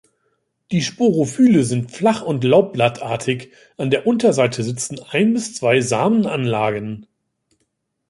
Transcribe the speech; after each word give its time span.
Die 0.71 0.81
Sporophylle 0.81 1.63
sind 1.63 1.91
flach 1.91 2.23
und 2.23 2.43
laubblattartig, 2.43 3.51
an 3.77 3.91
der 3.91 4.07
Unterseite 4.07 4.63
sitzen 4.63 4.99
ein 5.11 5.35
bis 5.35 5.53
zwei 5.53 5.79
Samenanlagen. 5.79 7.05